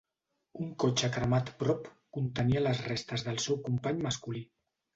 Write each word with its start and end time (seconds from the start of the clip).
Un 0.61 0.71
cotxe 0.83 1.09
cremat 1.17 1.51
prop 1.59 1.85
contenia 2.19 2.65
les 2.65 2.83
restes 2.89 3.29
del 3.31 3.41
seu 3.47 3.63
company 3.69 4.05
masculí. 4.11 4.47